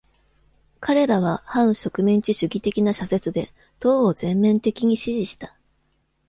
[0.79, 5.55] 彼らは反植民地主義的な社説で党を全面的に支持した。